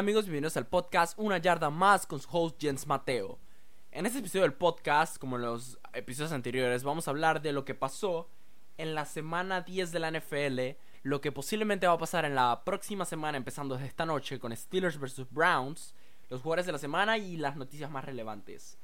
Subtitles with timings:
[0.00, 3.38] Amigos, bienvenidos al podcast Una Yarda Más con su host Jens Mateo.
[3.92, 7.66] En este episodio del podcast, como en los episodios anteriores, vamos a hablar de lo
[7.66, 8.26] que pasó
[8.78, 10.60] en la semana 10 de la NFL,
[11.02, 14.56] lo que posiblemente va a pasar en la próxima semana, empezando desde esta noche con
[14.56, 15.26] Steelers vs.
[15.30, 15.94] Browns,
[16.30, 18.78] los jugadores de la semana y las noticias más relevantes.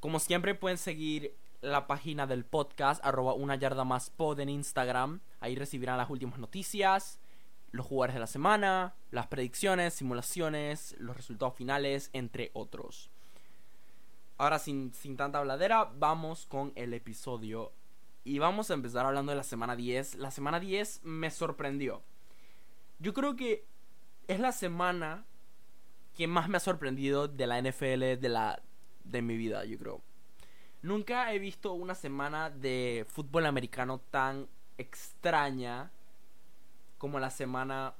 [0.00, 5.20] Como siempre pueden seguir la página del podcast, arroba una yarda más pod en Instagram.
[5.38, 7.20] Ahí recibirán las últimas noticias,
[7.72, 13.10] los jugadores de la semana, las predicciones, simulaciones, los resultados finales, entre otros.
[14.38, 17.72] Ahora sin, sin tanta habladera, vamos con el episodio.
[18.24, 20.16] Y vamos a empezar hablando de la semana 10.
[20.16, 22.02] La semana 10 me sorprendió.
[22.98, 23.64] Yo creo que
[24.26, 25.24] es la semana
[26.16, 28.62] que más me ha sorprendido de la NFL de la
[29.04, 30.02] de mi vida, yo creo.
[30.82, 35.90] Nunca he visto una semana de fútbol americano tan extraña
[36.98, 37.94] como la semana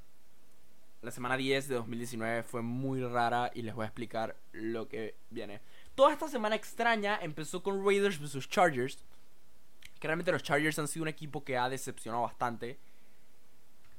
[1.02, 5.14] la semana 10 de 2019 fue muy rara y les voy a explicar lo que
[5.30, 5.60] viene.
[5.94, 9.04] Toda esta semana extraña empezó con Raiders vs Chargers.
[10.00, 12.78] Que realmente los Chargers han sido un equipo que ha decepcionado bastante.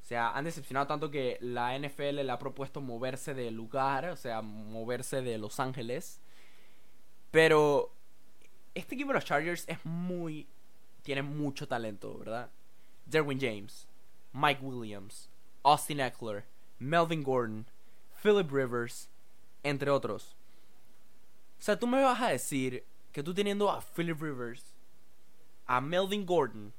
[0.03, 4.15] O sea, han decepcionado tanto que la NFL le ha propuesto moverse de lugar, o
[4.15, 6.19] sea, moverse de Los Ángeles.
[7.31, 7.93] Pero
[8.75, 10.47] este equipo de los Chargers es muy.
[11.03, 12.51] Tiene mucho talento, ¿verdad?
[13.05, 13.86] Derwin James,
[14.37, 15.29] Mike Williams,
[15.63, 16.43] Austin Eckler,
[16.77, 17.65] Melvin Gordon,
[18.21, 19.09] Philip Rivers,
[19.63, 20.35] entre otros.
[21.59, 24.75] O sea, tú me vas a decir que tú teniendo a Philip Rivers,
[25.65, 26.71] a Melvin Gordon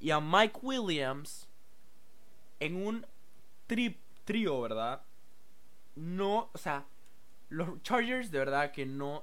[0.00, 1.46] y a Mike Williams
[2.60, 3.04] en un
[3.66, 5.02] trío, ¿verdad?
[5.96, 6.86] No, o sea,
[7.50, 9.22] los Chargers de verdad que no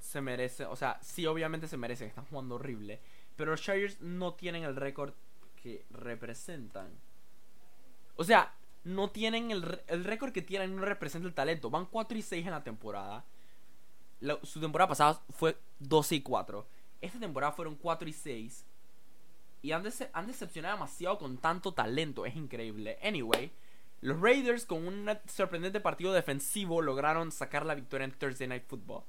[0.00, 3.00] se merecen, o sea, sí obviamente se merecen, están jugando horrible,
[3.36, 5.14] pero los Chargers no tienen el récord
[5.90, 6.90] representan.
[8.16, 8.54] O sea,
[8.84, 11.70] no tienen el, el récord que tienen, no representa el talento.
[11.70, 13.24] Van 4 y 6 en la temporada.
[14.42, 16.66] su temporada pasada fue 12 y 4.
[17.00, 18.64] Esta temporada fueron 4 y 6.
[19.62, 22.24] Y han, han decepcionado demasiado con tanto talento.
[22.24, 22.98] Es increíble.
[23.02, 23.50] Anyway,
[24.00, 29.02] los Raiders con un sorprendente partido defensivo lograron sacar la victoria en Thursday Night Football.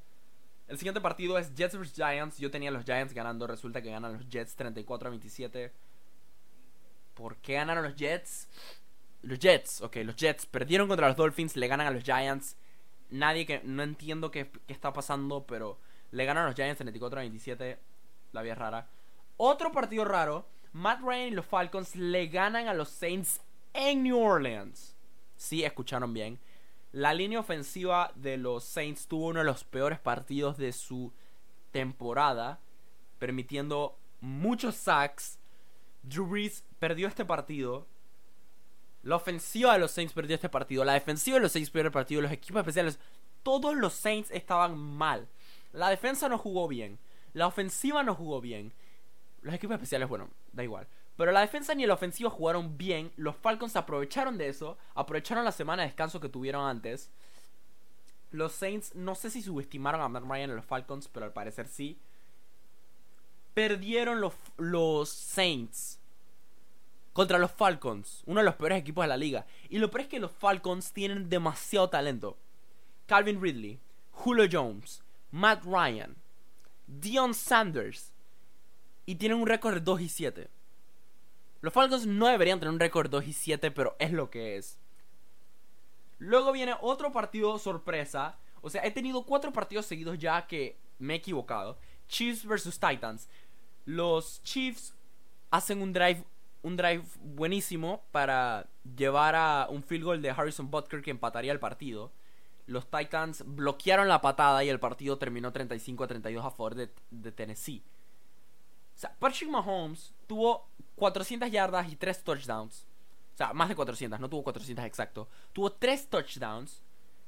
[0.68, 2.38] El siguiente partido es Jets vs Giants.
[2.40, 3.48] Yo tenía los Giants ganando.
[3.48, 5.72] Resulta que ganan los Jets 34 a 27.
[7.18, 8.48] ¿Por qué ganaron los Jets?
[9.24, 12.56] Los Jets, ok, los Jets perdieron contra los Dolphins, le ganan a los Giants.
[13.10, 13.62] Nadie que.
[13.64, 15.80] No entiendo qué, está pasando, pero
[16.12, 17.80] le ganan a los Giants 34 a 27.
[18.34, 18.88] La vía rara.
[19.38, 20.46] Otro partido raro.
[20.74, 23.42] Matt Ryan y los Falcons le ganan a los Saints
[23.74, 24.96] en New Orleans.
[25.38, 26.38] Sí, escucharon bien.
[26.92, 31.12] La línea ofensiva de los Saints tuvo uno de los peores partidos de su
[31.72, 32.60] temporada,
[33.18, 35.40] permitiendo muchos sacks.
[36.08, 37.88] Drew Brees perdió este partido.
[39.04, 40.84] La ofensiva de los Saints perdió este partido.
[40.84, 42.22] La defensiva de los Saints perdió el partido.
[42.22, 43.00] Los equipos especiales.
[43.44, 45.28] Todos los Saints estaban mal.
[45.72, 47.00] La defensa no jugó bien.
[47.34, 48.74] La ofensiva no jugó bien.
[49.42, 50.88] Los equipos especiales, bueno, da igual.
[51.16, 53.12] Pero la defensa ni la ofensiva jugaron bien.
[53.16, 54.78] Los Falcons aprovecharon de eso.
[54.94, 57.10] Aprovecharon la semana de descanso que tuvieron antes.
[58.32, 61.68] Los Saints, no sé si subestimaron a Matt Ryan a los Falcons, pero al parecer
[61.68, 61.98] sí.
[63.58, 66.00] Perdieron los, los Saints
[67.12, 69.48] contra los Falcons, uno de los peores equipos de la liga.
[69.68, 72.38] Y lo peor es que los Falcons tienen demasiado talento.
[73.08, 73.80] Calvin Ridley,
[74.12, 75.02] Julio Jones,
[75.32, 76.16] Matt Ryan,
[76.86, 78.14] Dion Sanders.
[79.08, 80.50] Y tienen un récord de 2 y 7.
[81.62, 84.78] Los Falcons no deberían tener un récord 2 y 7, pero es lo que es.
[86.20, 88.38] Luego viene otro partido sorpresa.
[88.62, 91.80] O sea, he tenido cuatro partidos seguidos ya que me he equivocado.
[92.08, 93.28] Chiefs vs Titans.
[93.88, 94.94] Los Chiefs
[95.50, 96.24] hacen un drive
[96.62, 98.68] un drive buenísimo para
[98.98, 102.12] llevar a un field goal de Harrison Butker que empataría el partido.
[102.66, 107.32] Los Titans bloquearon la patada y el partido terminó 35 a 32 a favor de,
[107.32, 107.82] Tennessee.
[108.96, 112.86] O sea, Patrick Mahomes tuvo 400 yardas y 3 touchdowns.
[113.36, 115.30] O sea, más de 400, no tuvo 400 exacto.
[115.54, 116.82] Tuvo 3 touchdowns,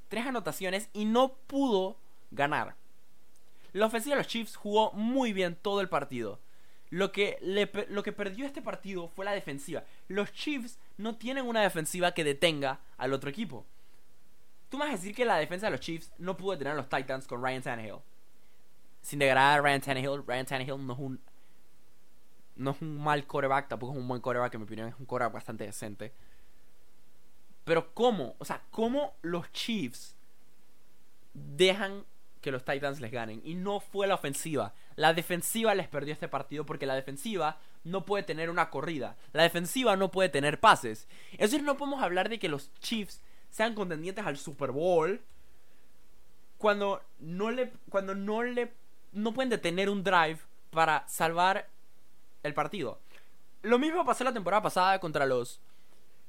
[0.09, 1.95] 3 anotaciones y no pudo
[2.31, 2.75] ganar.
[3.71, 6.39] La ofensiva de los Chiefs jugó muy bien todo el partido.
[6.89, 7.37] Lo que,
[7.89, 9.83] lo que perdió este partido fue la defensiva.
[10.07, 13.65] Los Chiefs no tienen una defensiva que detenga al otro equipo.
[14.69, 16.77] Tú me vas a decir que la defensa de los Chiefs no pudo detener a
[16.77, 17.99] los Titans con Ryan Tannehill.
[19.01, 21.21] Sin degradar a Ryan Tannehill, Ryan Tannehill no es un
[22.55, 25.05] no es un mal coreback, tampoco es un buen coreback, en mi opinión es un
[25.05, 26.11] coreback bastante decente.
[27.63, 28.35] Pero ¿cómo?
[28.37, 30.15] O sea, ¿cómo los Chiefs
[31.33, 32.03] dejan
[32.41, 33.41] que los Titans les ganen.
[33.43, 34.73] Y no fue la ofensiva.
[34.95, 39.15] La defensiva les perdió este partido porque la defensiva no puede tener una corrida.
[39.33, 41.07] La defensiva no puede tener pases.
[41.31, 45.21] Entonces no podemos hablar de que los Chiefs sean contendientes al Super Bowl
[46.57, 48.73] cuando no le cuando no le
[49.11, 50.39] no pueden detener un drive
[50.71, 51.69] para salvar
[52.43, 52.99] el partido.
[53.61, 55.61] Lo mismo pasó la temporada pasada contra los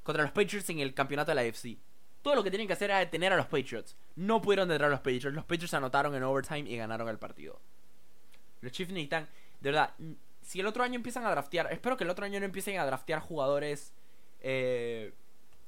[0.03, 1.79] contra los Patriots en el campeonato de la AFC.
[2.23, 3.97] Todo lo que tienen que hacer era detener a los Patriots.
[4.17, 5.35] No pudieron detener a los Patriots.
[5.35, 7.61] Los Patriots anotaron en overtime y ganaron el partido.
[8.61, 9.27] Los Chiefs necesitan,
[9.61, 9.95] de verdad,
[10.43, 12.85] si el otro año empiezan a draftear, espero que el otro año no empiecen a
[12.85, 13.95] draftear jugadores
[14.41, 15.13] eh,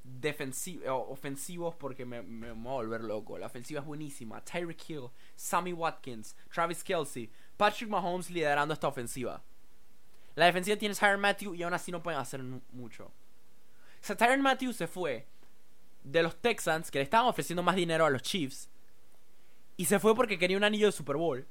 [0.04, 3.38] defensivos, ofensivos porque me, voy a volver loco.
[3.38, 4.42] La ofensiva es buenísima.
[4.44, 9.42] Tyreek Hill, Sammy Watkins, Travis Kelsey, Patrick Mahomes liderando esta ofensiva.
[10.34, 13.04] La defensiva tiene Tyron Matthew y aún así no pueden hacer mucho.
[13.06, 15.26] O sea, Tyron Matthew se fue
[16.04, 18.68] de los Texans, que le estaban ofreciendo más dinero a los Chiefs,
[19.76, 21.46] y se fue porque quería un anillo de Super Bowl.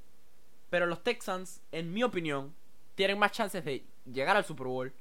[0.69, 2.53] Pero los Texans, en mi opinión,
[2.95, 4.93] tienen más chances de llegar al Super Bowl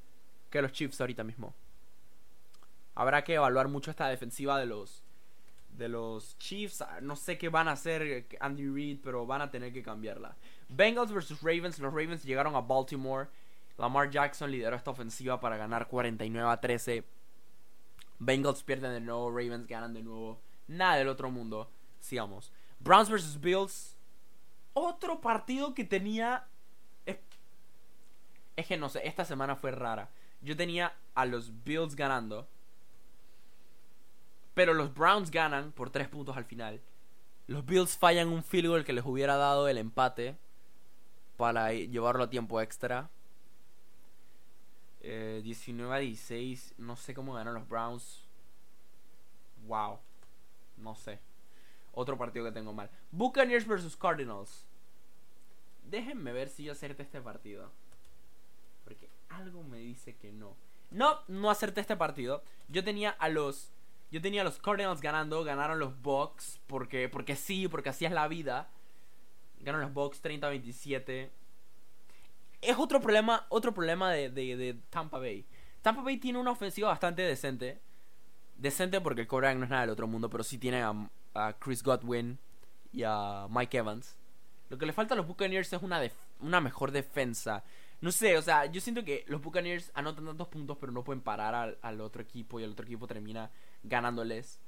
[0.50, 1.54] que los Chiefs ahorita mismo.
[2.94, 5.02] Habrá que evaluar mucho esta defensiva de los
[5.76, 6.84] de los Chiefs.
[7.02, 10.36] No sé qué van a hacer Andy Reid, pero van a tener que cambiarla.
[10.68, 11.78] Bengals versus Ravens.
[11.78, 13.28] Los Ravens llegaron a Baltimore.
[13.78, 17.04] Lamar Jackson lideró esta ofensiva para ganar 49 a 13.
[18.20, 20.40] Bengals pierden de nuevo, Ravens ganan de nuevo.
[20.68, 21.70] Nada del otro mundo.
[21.98, 22.52] Sigamos.
[22.78, 23.96] Browns versus Bills.
[24.74, 26.46] Otro partido que tenía.
[28.56, 30.10] Es que no sé, esta semana fue rara.
[30.42, 32.46] Yo tenía a los Bills ganando.
[34.52, 36.80] Pero los Browns ganan por 3 puntos al final.
[37.46, 40.36] Los Bills fallan un field goal que les hubiera dado el empate.
[41.38, 43.08] Para llevarlo a tiempo extra.
[45.00, 46.74] 19 eh, a 16.
[46.78, 48.22] No sé cómo ganan los Browns.
[49.66, 49.98] Wow.
[50.76, 51.18] No sé.
[51.92, 52.90] Otro partido que tengo mal.
[53.10, 54.66] Buccaneers versus Cardinals.
[55.84, 57.70] Déjenme ver si yo acerté este partido.
[58.84, 60.56] Porque algo me dice que no.
[60.90, 62.42] No, no acerté este partido.
[62.68, 63.72] Yo tenía a los.
[64.10, 65.44] Yo tenía a los Cardinals ganando.
[65.44, 66.60] Ganaron los Bucks.
[66.66, 68.68] Porque, porque sí, porque así es la vida.
[69.60, 71.30] Ganaron los Bucks 30 a 27 es
[72.80, 75.44] otro problema, otro problema de, de, Tampa Bay.
[75.82, 77.80] Tampa Bay tiene una ofensiva bastante decente.
[78.56, 81.82] Decente porque el quarterback no es nada del otro mundo, pero sí tiene a, Chris
[81.82, 82.38] Godwin
[82.92, 84.16] y a Mike Evans.
[84.68, 86.00] Lo que le falta a los Buccaneers es una,
[86.40, 87.62] una mejor defensa.
[88.00, 91.22] No sé, o sea, yo siento que los Buccaneers anotan tantos puntos, pero no pueden
[91.22, 93.50] parar al, al otro equipo y el otro equipo termina
[93.82, 94.58] ganándoles.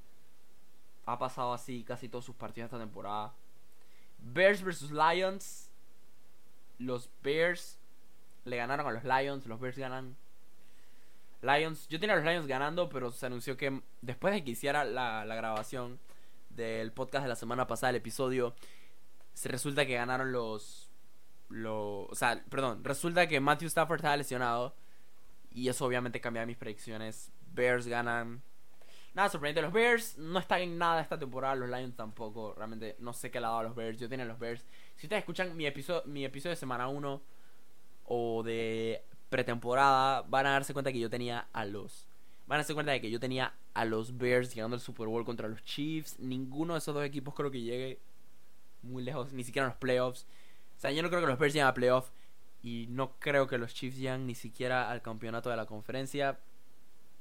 [1.07, 3.35] Ha pasado así casi todos sus partidos esta temporada.
[4.19, 5.71] Bears versus Lions.
[6.79, 7.79] Los Bears
[8.45, 10.17] le ganaron a los Lions, los Bears ganan.
[11.43, 14.85] Lions, yo tenía a los Lions ganando, pero se anunció que después de que hiciera
[14.85, 15.99] la, grabación
[16.51, 18.55] del podcast de la semana pasada, el episodio,
[19.35, 20.91] se resulta que ganaron los,
[21.49, 22.09] los...
[22.11, 24.75] O sea, perdón, resulta que Matthew Stafford estaba lesionado
[25.51, 27.33] y eso obviamente cambia mis predicciones.
[27.53, 28.43] Bears ganan.
[29.15, 32.55] Nada sorprendente, los Bears no están en nada esta temporada, los Lions tampoco.
[32.55, 33.99] Realmente no sé qué le ha dado a los Bears.
[33.99, 34.65] Yo tenía los Bears.
[34.97, 37.23] Si ustedes escuchan mi episodio, mi episodio de semana 1
[38.15, 42.07] o de pretemporada, van a darse cuenta que yo tenía a los.
[42.47, 45.25] Van a darse cuenta de que yo tenía a los Bears llegando al Super Bowl
[45.25, 46.19] contra los Chiefs.
[46.19, 48.01] Ninguno de esos dos equipos creo que llegue
[48.83, 50.27] muy lejos, ni siquiera a los playoffs.
[50.77, 52.13] O sea, yo no creo que los Bears lleguen a playoffs.
[52.63, 56.39] Y no creo que los Chiefs lleguen ni siquiera al campeonato de la conferencia.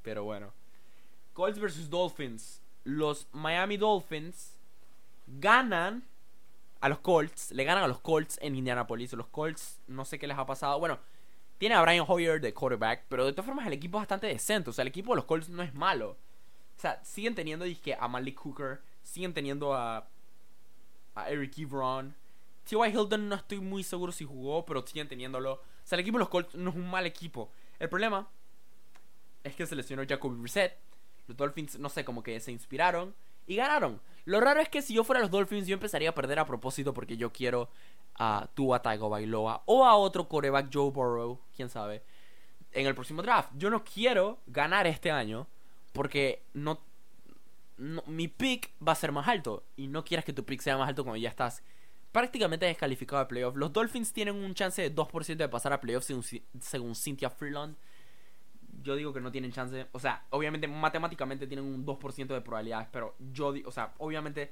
[0.02, 0.52] Pero bueno.
[1.32, 2.62] Colts versus Dolphins.
[2.84, 4.60] Los Miami Dolphins
[5.26, 6.04] ganan
[6.82, 9.14] a los Colts, le ganan a los Colts en Indianapolis.
[9.14, 10.80] Los Colts, no sé qué les ha pasado.
[10.80, 11.00] Bueno,
[11.60, 14.72] tiene a Brian Hoyer de quarterback, pero de todas formas el equipo es bastante decente.
[14.72, 16.18] O sea, el equipo de los Colts no es malo.
[16.76, 20.08] O sea, siguen teniendo dije, a Malik Hooker, siguen teniendo a,
[21.14, 22.16] a Eric Ebron.
[22.64, 22.90] T.Y.
[22.90, 25.54] Hilton no estoy muy seguro si jugó, pero siguen teniéndolo.
[25.54, 27.52] O sea, el equipo de los Colts no es un mal equipo.
[27.78, 28.28] El problema
[29.44, 30.78] es que se lesionó Jacoby Brissett.
[31.28, 33.14] Los Dolphins, no sé, como que se inspiraron
[33.46, 34.02] y ganaron.
[34.26, 36.94] Lo raro es que si yo fuera los Dolphins, yo empezaría a perder a propósito
[36.94, 37.70] porque yo quiero
[38.20, 42.04] a Tua Bailoa o a otro coreback Joe Burrow, quién sabe,
[42.72, 43.52] en el próximo draft.
[43.58, 45.48] Yo no quiero ganar este año
[45.94, 46.80] porque no,
[47.78, 50.88] mi pick va a ser más alto y no quieras que tu pick sea más
[50.88, 51.64] alto cuando ya estás
[52.12, 53.56] prácticamente descalificado de playoff.
[53.56, 56.24] Los Dolphins tienen un chance de 2% de pasar a playoff según,
[56.60, 57.76] según Cynthia Freeland
[58.84, 59.88] yo digo que no tienen chance.
[59.92, 64.52] O sea, obviamente matemáticamente tienen un 2% de probabilidades, pero yo, o sea, obviamente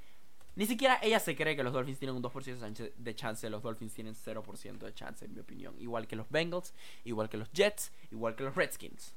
[0.55, 3.49] ni siquiera ella se cree que los Dolphins tienen un 2% de chance.
[3.49, 5.75] Los Dolphins tienen 0% de chance, en mi opinión.
[5.79, 6.73] Igual que los Bengals,
[7.05, 9.15] igual que los Jets, igual que los Redskins.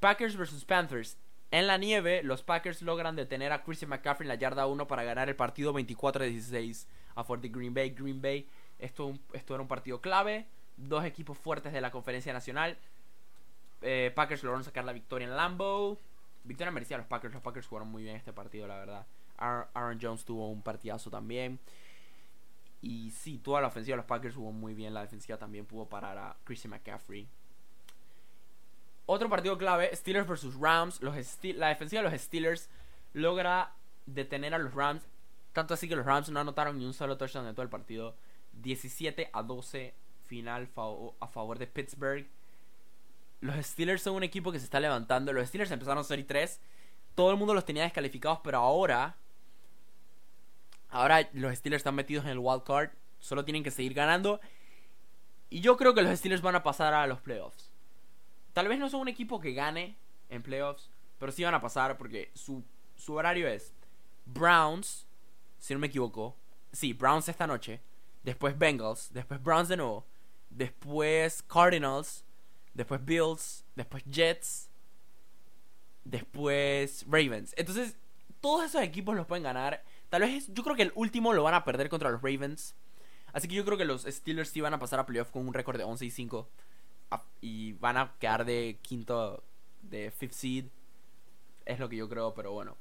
[0.00, 1.18] Packers vs Panthers.
[1.50, 5.04] En la nieve, los Packers logran detener a Christian McCaffrey en la yarda 1 para
[5.04, 7.90] ganar el partido 24-16 a de Green Bay.
[7.90, 10.46] Green Bay, esto, esto era un partido clave.
[10.76, 12.78] Dos equipos fuertes de la conferencia nacional.
[13.82, 15.98] Eh, Packers lograron sacar la victoria en Lambeau.
[16.44, 17.34] victoria merecida a los Packers.
[17.34, 19.06] Los Packers jugaron muy bien este partido, la verdad.
[19.36, 21.58] Aaron Jones tuvo un partidazo también.
[22.80, 24.92] Y sí, toda la ofensiva de los Packers jugó muy bien.
[24.94, 27.26] La defensiva también pudo parar a Christian McCaffrey.
[29.06, 31.02] Otro partido clave, Steelers versus Rams.
[31.02, 32.68] Los la defensiva de los Steelers
[33.12, 33.74] logra
[34.06, 35.06] detener a los Rams.
[35.52, 38.16] Tanto así que los Rams no anotaron ni un solo touchdown en todo el partido.
[38.52, 39.94] 17 a 12
[40.26, 40.68] final
[41.20, 42.26] a favor de Pittsburgh.
[43.44, 45.30] Los Steelers son un equipo que se está levantando.
[45.30, 46.60] Los Steelers empezaron a ser 3.
[47.14, 49.18] Todo el mundo los tenía descalificados, pero ahora.
[50.88, 52.92] Ahora los Steelers están metidos en el wild card.
[53.20, 54.40] Solo tienen que seguir ganando.
[55.50, 57.70] Y yo creo que los Steelers van a pasar a los playoffs.
[58.54, 59.98] Tal vez no son un equipo que gane
[60.30, 62.64] en playoffs, pero sí van a pasar porque su,
[62.96, 63.74] su horario es
[64.24, 65.06] Browns,
[65.58, 66.34] si no me equivoco.
[66.72, 67.82] Sí, Browns esta noche.
[68.22, 69.12] Después Bengals.
[69.12, 70.06] Después Browns de nuevo.
[70.48, 72.23] Después Cardinals.
[72.74, 73.64] Después Bills.
[73.74, 74.68] Después Jets.
[76.04, 77.54] Después Ravens.
[77.56, 77.96] Entonces,
[78.40, 79.82] todos esos equipos los pueden ganar.
[80.10, 82.74] Tal vez yo creo que el último lo van a perder contra los Ravens.
[83.32, 85.54] Así que yo creo que los Steelers sí van a pasar a playoff con un
[85.54, 86.48] récord de 11 y 5
[87.40, 89.42] y van a quedar de quinto,
[89.82, 90.66] de fifth seed.
[91.64, 92.76] Es lo que yo creo, pero bueno.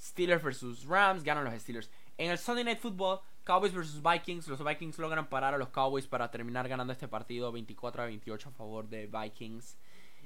[0.00, 1.90] Steelers versus Rams, ganan los Steelers.
[2.18, 6.08] En el Sunday Night Football, Cowboys versus Vikings, los Vikings logran parar a los Cowboys
[6.08, 9.78] para terminar ganando este partido 24 a 28 a favor de Vikings.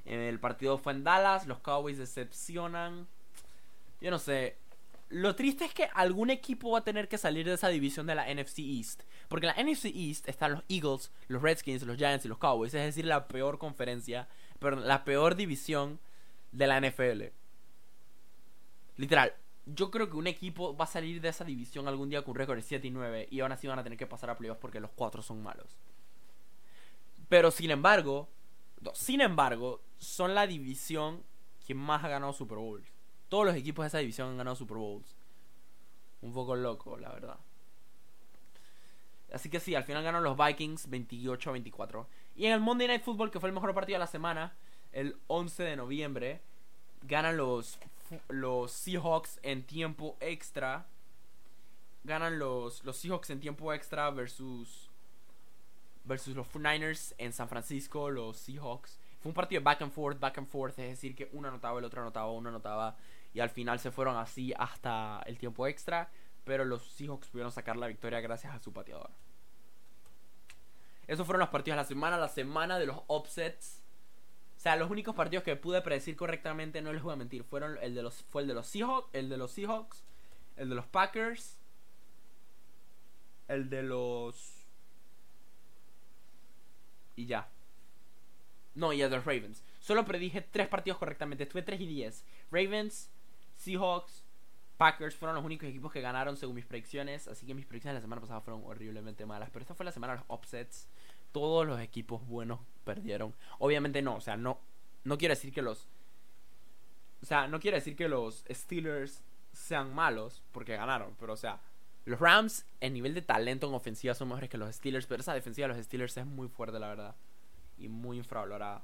[0.06, 3.06] El partido fue en Dallas, los Cowboys decepcionan.
[4.00, 4.56] Yo no sé,
[5.10, 8.14] lo triste es que algún equipo va a tener que salir de esa división de
[8.14, 9.02] la NFC East.
[9.28, 12.72] Porque en la NFC East están los Eagles, los Redskins, los Giants y los Cowboys.
[12.72, 16.00] Es decir, la peor conferencia, perdón, la peor división
[16.52, 17.24] de la NFL.
[18.96, 19.34] Literal,
[19.74, 22.36] yo creo que un equipo va a salir de esa división algún día con un
[22.36, 24.60] récord de 7 y 9 y aún así van a tener que pasar a playoffs
[24.60, 25.78] porque los cuatro son malos.
[27.28, 28.28] Pero sin embargo,
[28.94, 31.22] sin embargo, son la división
[31.66, 32.88] que más ha ganado Super Bowls.
[33.28, 35.14] Todos los equipos de esa división han ganado Super Bowls.
[36.22, 37.38] Un poco loco, la verdad.
[39.32, 42.08] Así que sí, al final ganaron los Vikings 28 a 24.
[42.36, 44.54] Y en el Monday Night Football, que fue el mejor partido de la semana,
[44.92, 46.40] el 11 de noviembre,
[47.02, 47.78] ganan los,
[48.28, 50.86] los Seahawks en tiempo extra.
[52.04, 54.90] Ganan los, los Seahawks en tiempo extra versus,
[56.04, 58.98] versus los Niners en San Francisco, los Seahawks.
[59.20, 61.78] Fue un partido de back and forth, back and forth, es decir, que uno anotaba,
[61.78, 62.96] el otro anotaba, uno anotaba
[63.32, 66.10] y al final se fueron así hasta el tiempo extra,
[66.44, 69.10] pero los Seahawks pudieron sacar la victoria gracias a su pateador.
[71.06, 73.79] Esos fueron los partidos de la semana, la semana de los offsets.
[74.60, 77.78] O sea, los únicos partidos que pude predecir correctamente, no les voy a mentir, fueron
[77.80, 80.04] el de los fue el de los Seahawks, el de los Seahawks,
[80.58, 81.56] el de los Packers,
[83.48, 84.66] el de los
[87.16, 87.48] y ya.
[88.74, 89.64] No, y el de los Ravens.
[89.78, 91.44] Solo predije tres partidos correctamente.
[91.44, 92.24] Estuve 3 y 10.
[92.50, 93.08] Ravens,
[93.56, 94.22] Seahawks,
[94.76, 97.28] Packers fueron los únicos equipos que ganaron según mis predicciones.
[97.28, 99.48] Así que mis predicciones la semana pasada fueron horriblemente malas.
[99.50, 100.86] Pero esta fue la semana de los upsets.
[101.32, 102.60] Todos los equipos buenos
[102.94, 103.34] perdieron.
[103.58, 104.60] Obviamente no, o sea, no,
[105.04, 105.88] no quiere decir que los.
[107.22, 111.14] O sea, no quiere decir que los Steelers sean malos porque ganaron.
[111.18, 111.60] Pero, o sea,
[112.04, 115.06] los Rams en nivel de talento en ofensiva son mejores que los Steelers.
[115.06, 117.16] Pero esa defensiva de los Steelers es muy fuerte, la verdad.
[117.78, 118.82] Y muy infravalorada.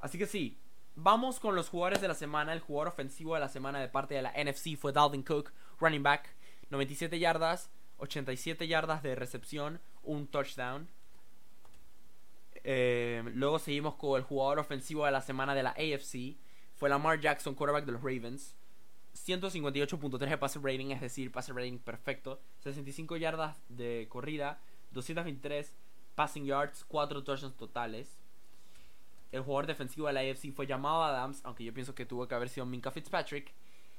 [0.00, 0.58] Así que sí,
[0.98, 2.54] Vamos con los jugadores de la semana.
[2.54, 6.02] El jugador ofensivo de la semana de parte de la NFC fue Dalvin Cook, running
[6.02, 6.34] back.
[6.70, 10.88] 97 yardas, 87 yardas de recepción, un touchdown.
[12.68, 16.36] Eh, luego seguimos con el jugador ofensivo de la semana de la AFC.
[16.74, 18.56] Fue Lamar Jackson, quarterback de los Ravens.
[19.14, 22.40] 158.3 de pase rating, es decir, pase rating perfecto.
[22.58, 24.58] 65 yardas de corrida,
[24.90, 25.74] 223
[26.16, 28.18] passing yards, 4 touchdowns totales
[29.32, 32.34] el jugador defensivo de la AFC fue llamado Adams, aunque yo pienso que tuvo que
[32.34, 33.52] haber sido Minka Fitzpatrick.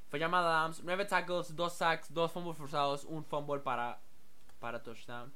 [0.10, 4.00] Fue llamado Adams, 9 tackles, 2 sacks, 2 fumbles forzados, un fumble para,
[4.60, 5.32] para touchdown.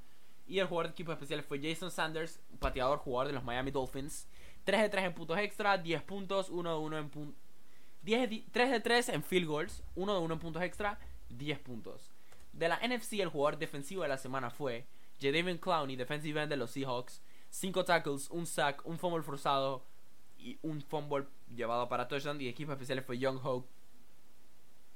[0.52, 4.28] Y el jugador de equipo especial fue Jason Sanders, pateador jugador de los Miami Dolphins.
[4.66, 7.42] 3 de 3 en puntos extra, 10 puntos, 1 de 1 en puntos.
[8.04, 12.12] 3 de 3 en field goals, 1 de 1 en puntos extra, 10 puntos.
[12.52, 14.86] De la NFC, el jugador defensivo de la semana fue
[15.22, 17.22] Jadavion Clowney, defensive end de los Seahawks.
[17.50, 19.86] 5 tackles, un sack, un fumble forzado
[20.38, 22.42] y un fumble llevado para touchdown.
[22.42, 23.66] Y equipo especial fue Young Ho.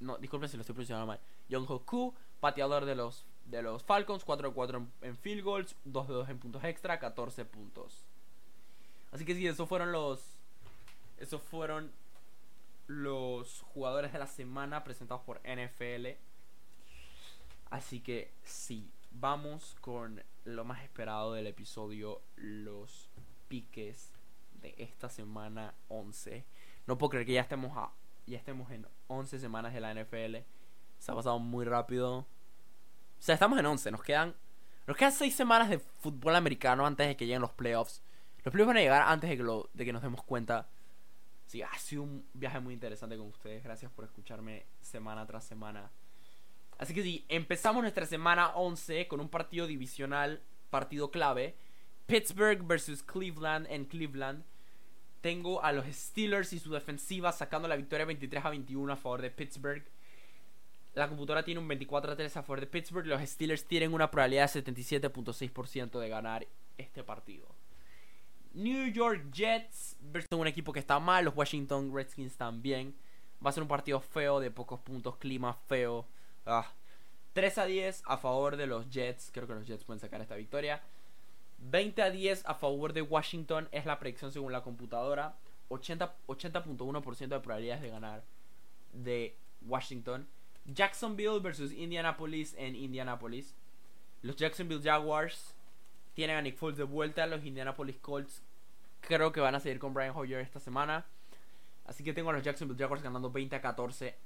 [0.00, 1.20] No, disculpen si lo estoy pronunciando mal.
[1.48, 6.08] Young Ho Koo, pateador de los, de los Falcons, 4 4 en, field goals, 2
[6.08, 8.04] de 2 en puntos extra, 14 puntos.
[9.12, 10.20] Así que sí, esos fueron los.
[11.18, 11.92] Esos fueron
[12.86, 16.08] los jugadores de la semana presentados por NFL.
[17.70, 23.08] Así que sí, vamos con lo más esperado del episodio, los
[23.48, 24.12] piques
[24.60, 26.44] de esta semana 11.
[26.86, 27.90] No puedo creer que ya estemos a
[28.26, 30.36] ya estemos en 11 semanas de la NFL.
[30.98, 32.26] Se ha pasado muy rápido.
[33.18, 33.90] O sea, estamos en 11.
[33.90, 34.34] Nos quedan,
[34.86, 38.02] nos quedan 6 semanas de fútbol americano antes de que lleguen los playoffs.
[38.44, 40.68] Los playoffs van a llegar antes de que, lo, de que nos demos cuenta.
[41.46, 43.62] Sí, ha sido un viaje muy interesante con ustedes.
[43.62, 45.90] Gracias por escucharme semana tras semana.
[46.78, 51.56] Así que sí, empezamos nuestra semana 11 con un partido divisional, partido clave.
[52.06, 54.44] Pittsburgh versus Cleveland en Cleveland.
[55.20, 59.22] Tengo a los Steelers y su defensiva sacando la victoria 23 a 21 a favor
[59.22, 59.84] de Pittsburgh.
[60.96, 63.06] La computadora tiene un 24 a 3 a favor de Pittsburgh.
[63.06, 66.46] Los Steelers tienen una probabilidad de 77.6% de ganar
[66.78, 67.46] este partido.
[68.54, 71.26] New York Jets versus un equipo que está mal.
[71.26, 72.94] Los Washington Redskins también.
[73.44, 76.06] Va a ser un partido feo, de pocos puntos, clima feo.
[77.34, 77.62] 3 ah.
[77.62, 79.30] a 10 a favor de los Jets.
[79.34, 80.80] Creo que los Jets pueden sacar esta victoria.
[81.58, 85.36] 20 a 10 a favor de Washington es la predicción según la computadora.
[85.68, 88.24] 80.1% de probabilidades de ganar
[88.94, 90.26] de Washington.
[90.66, 93.54] Jacksonville versus Indianapolis en Indianapolis.
[94.22, 95.54] Los Jacksonville Jaguars
[96.14, 97.26] tienen a Nick Foles de vuelta.
[97.26, 98.42] Los Indianapolis Colts
[99.00, 101.06] creo que van a seguir con Brian Hoyer esta semana.
[101.84, 104.16] Así que tengo a los Jacksonville Jaguars ganando 20 a 14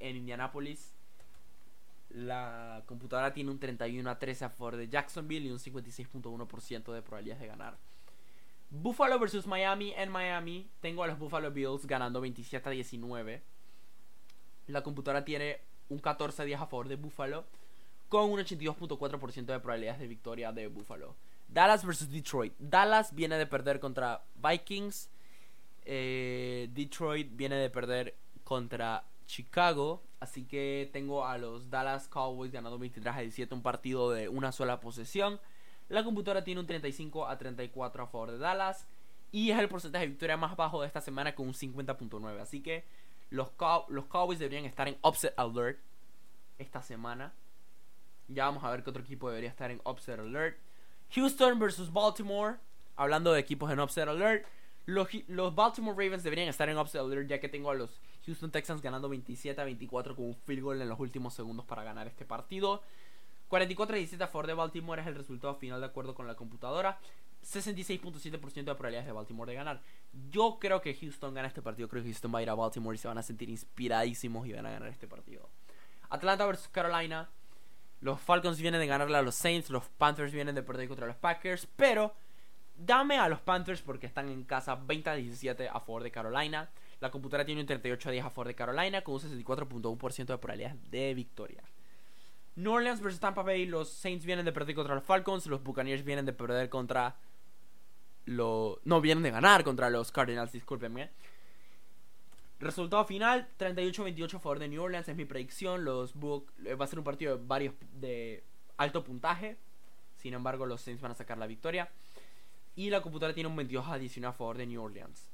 [0.00, 0.94] en Indianapolis.
[2.10, 7.02] La computadora tiene un 31 a 13 a favor de Jacksonville y un 56.1% de
[7.02, 7.76] probabilidades de ganar.
[8.70, 10.68] Buffalo versus Miami en Miami.
[10.80, 13.42] Tengo a los Buffalo Bills ganando 27 a 19.
[14.68, 17.44] La computadora tiene un 14 a 10 a favor de Buffalo.
[18.08, 21.16] Con un 82.4% de probabilidades de victoria de Buffalo.
[21.48, 22.54] Dallas versus Detroit.
[22.58, 25.10] Dallas viene de perder contra Vikings.
[25.84, 30.02] Eh, Detroit viene de perder contra Chicago.
[30.20, 34.52] Así que tengo a los Dallas Cowboys ganando 23 a 17, un partido de una
[34.52, 35.40] sola posesión.
[35.88, 38.86] La computadora tiene un 35 a 34 a favor de Dallas.
[39.32, 42.40] Y es el porcentaje de victoria más bajo de esta semana con un 50.9.
[42.40, 42.84] Así que
[43.30, 43.48] los,
[43.88, 45.78] los Cowboys deberían estar en upset alert
[46.58, 47.32] esta semana.
[48.28, 50.58] Ya vamos a ver qué otro equipo debería estar en upset alert.
[51.14, 52.56] Houston versus Baltimore.
[52.96, 54.46] Hablando de equipos en upset alert.
[54.86, 58.50] Los, los Baltimore Ravens deberían estar en upset alert ya que tengo a los Houston
[58.50, 62.06] Texans ganando 27 a 24 con un field goal en los últimos segundos para ganar
[62.06, 62.82] este partido.
[63.48, 66.34] 44 a 17 a favor de Baltimore es el resultado final de acuerdo con la
[66.34, 66.98] computadora.
[67.46, 69.82] 66.7% de probabilidades de Baltimore de ganar.
[70.30, 71.88] Yo creo que Houston gana este partido.
[71.88, 74.52] Creo que Houston va a ir a Baltimore y se van a sentir inspiradísimos y
[74.52, 75.48] van a ganar este partido.
[76.10, 77.30] Atlanta versus Carolina.
[78.00, 79.70] Los Falcons vienen de ganarle a los Saints.
[79.70, 81.68] Los Panthers vienen de perder contra los Packers.
[81.76, 82.14] Pero
[82.76, 86.68] dame a los Panthers porque están en casa 20 a 17 a favor de Carolina.
[87.00, 90.38] La computadora tiene un 38 a 10 a favor de Carolina con un 64.1% de
[90.38, 91.62] probabilidad de victoria.
[92.56, 96.04] New Orleans vs Tampa Bay, los Saints vienen de perder contra los Falcons, los Buccaneers
[96.04, 97.16] vienen de perder contra
[98.26, 98.78] los...
[98.84, 101.10] No, vienen de ganar contra los Cardinals, discúlpenme.
[102.58, 105.84] Resultado final, 38-28 a favor de New Orleans, es mi predicción.
[105.84, 108.44] Los Buc eh, va a ser un partido de varios de
[108.76, 109.58] alto puntaje.
[110.16, 111.90] Sin embargo, los Saints van a sacar la victoria.
[112.74, 115.30] Y la computadora tiene un 22 a 19 a favor de New Orleans.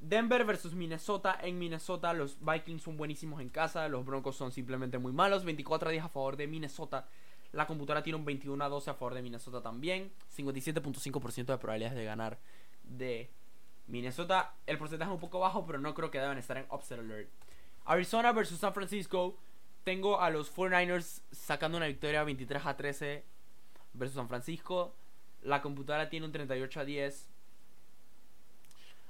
[0.00, 1.38] Denver versus Minnesota.
[1.42, 3.88] En Minnesota los Vikings son buenísimos en casa.
[3.88, 5.44] Los Broncos son simplemente muy malos.
[5.44, 7.08] 24 a 10 a favor de Minnesota.
[7.54, 10.10] La computadora tiene un 21 a 12 a favor de Minnesota también.
[10.36, 12.38] 57.5% de probabilidades de ganar
[12.82, 13.30] de
[13.86, 14.54] Minnesota.
[14.66, 17.30] El porcentaje es un poco bajo, pero no creo que deban estar en upset alert.
[17.84, 19.36] Arizona versus San Francisco.
[19.84, 23.24] Tengo a los 49ers sacando una victoria 23 a 13
[23.92, 24.96] versus San Francisco.
[25.42, 27.28] La computadora tiene un 38 a 10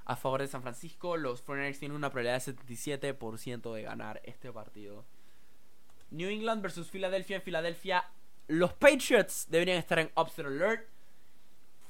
[0.05, 1.17] a favor de San Francisco.
[1.17, 2.53] Los 49ers tienen una probabilidad de
[3.17, 5.03] 77% de ganar este partido.
[6.11, 7.37] New England versus Filadelfia.
[7.37, 8.05] En Filadelfia,
[8.47, 10.87] los Patriots deberían estar en upset alert.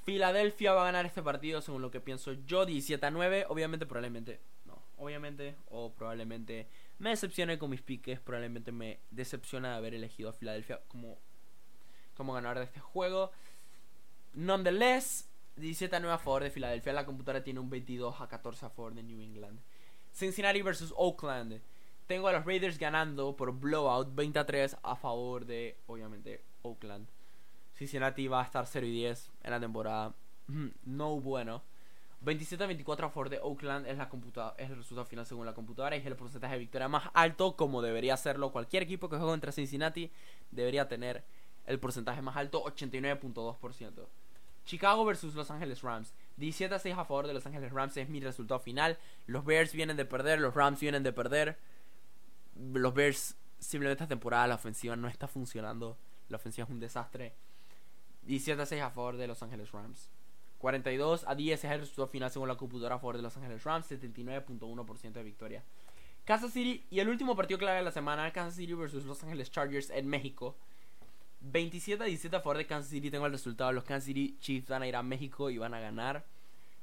[0.04, 3.46] Filadelfia va a ganar este partido según lo que pienso yo, 17 a 9.
[3.50, 6.68] Obviamente, probablemente, no, obviamente, o probablemente
[7.00, 8.20] me decepcione con mis piques.
[8.20, 11.18] Probablemente me decepciona de haber elegido a Filadelfia como,
[12.16, 13.32] como ganador de este juego.
[14.34, 16.94] Nonetheless, 17 a 9 a favor de Filadelfia.
[16.94, 19.60] La computadora tiene un 22 a 14 a favor de New England.
[20.14, 21.62] Cincinnati versus Oakland.
[22.08, 27.08] Tengo a los Raiders ganando por blowout 20 a 3 a favor de, obviamente, Oakland.
[27.74, 30.14] Cincinnati va a estar 0 y 10 en la temporada.
[30.86, 31.64] No bueno.
[32.22, 34.10] 27 a 24 a favor de Oakland es, la
[34.58, 37.56] es el resultado final según la computadora y es el porcentaje de victoria más alto
[37.56, 38.52] como debería serlo.
[38.52, 40.12] Cualquier equipo que juegue contra Cincinnati
[40.52, 41.24] debería tener
[41.68, 44.08] el porcentaje más alto, 89.2%.
[44.66, 46.14] Chicago versus Los Ángeles Rams.
[46.38, 48.98] 17 a 6 a favor de Los Ángeles Rams es mi resultado final.
[49.28, 51.58] Los Bears vienen de perder, los Rams vienen de perder.
[52.56, 55.98] Los Bears, simplemente esta temporada la ofensiva no está funcionando.
[56.30, 57.36] La ofensiva es un desastre.
[58.24, 60.10] 17 a 6 a favor de Los Ángeles Rams.
[60.58, 63.64] 42 a 10 es el resultado final según la computadora a favor de Los Ángeles
[63.64, 63.92] Rams.
[63.92, 65.64] 79.1% de victoria.
[66.24, 69.52] Kansas City y el último partido clave de la semana, Kansas City versus Los Angeles
[69.52, 70.58] Chargers en México.
[71.42, 73.72] 27 a 17 a favor de Kansas City, tengo el resultado.
[73.72, 76.26] Los Kansas City Chiefs van a ir a México y van a ganar.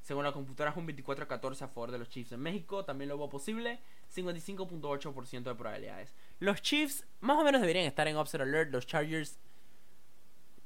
[0.02, 2.84] Según la computadora es un 24 a 14 a favor de los Chiefs en México,
[2.84, 3.80] también lo veo posible.
[4.14, 6.14] 55.8% de probabilidades.
[6.40, 8.72] Los Chiefs más o menos deberían estar en upset alert.
[8.72, 9.38] Los Chargers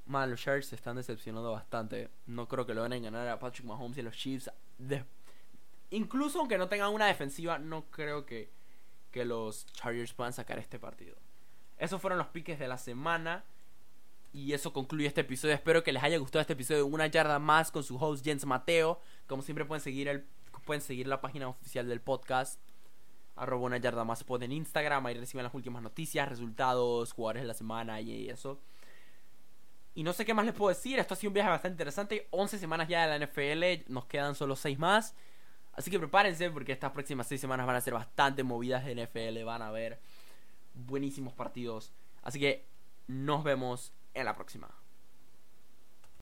[0.07, 2.11] Man, los Chargers se están decepcionando bastante.
[2.27, 4.51] No creo que lo van a ganar a Patrick Mahomes y los Chiefs.
[5.90, 8.51] Incluso aunque no tengan una defensiva, no creo que,
[9.11, 11.16] que los Chargers puedan sacar este partido.
[11.77, 13.44] Esos fueron los piques de la semana.
[14.37, 15.55] Y eso concluye este episodio.
[15.55, 18.44] Espero que les haya gustado este episodio de una yarda más con su host Jens
[18.44, 19.01] Mateo.
[19.27, 20.27] Como siempre pueden seguir el,
[20.66, 22.61] pueden seguir la página oficial del podcast.
[23.35, 25.07] Arroba una yarda más pod en Instagram.
[25.07, 28.61] Ahí reciben las últimas noticias, resultados, jugadores de la semana y eso.
[29.94, 30.99] Y no sé qué más les puedo decir.
[30.99, 32.29] Esto ha sido un viaje bastante interesante.
[32.31, 33.90] 11 semanas ya de la NFL.
[33.90, 35.14] Nos quedan solo 6 más.
[35.72, 39.44] Así que prepárense porque estas próximas 6 semanas van a ser bastante movidas de NFL.
[39.44, 39.99] Van a haber
[40.75, 41.94] buenísimos partidos.
[42.22, 42.66] Así que
[43.07, 44.86] nos vemos en la próxima.